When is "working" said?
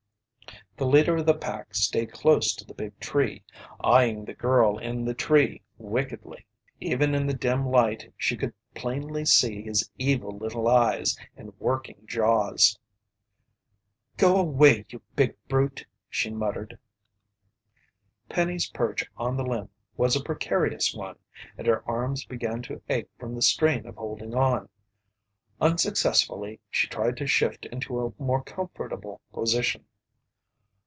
11.59-12.01